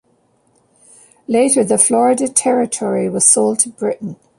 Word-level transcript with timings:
Later, 1.27 1.63
the 1.63 1.77
Florida 1.77 2.27
territory 2.27 3.07
was 3.07 3.23
sold 3.23 3.59
to 3.59 3.69
Britain. 3.69 4.15